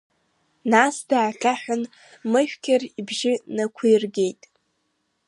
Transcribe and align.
Нас 0.71 0.95
даахьаҳәын, 1.09 1.83
Мышәқьар 2.31 2.81
ибжьы 2.99 3.33
нақәиргеит. 3.55 4.41